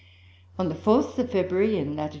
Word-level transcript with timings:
On 0.57 0.67
the 0.67 0.73
4th 0.73 1.15
of 1.19 1.29
February, 1.29 1.77
in 1.77 1.95
lat. 1.95 2.09